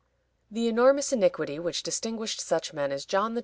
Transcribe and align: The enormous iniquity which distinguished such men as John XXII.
The 0.49 0.67
enormous 0.67 1.13
iniquity 1.13 1.59
which 1.59 1.83
distinguished 1.83 2.41
such 2.41 2.73
men 2.73 2.91
as 2.91 3.05
John 3.05 3.35
XXII. 3.35 3.39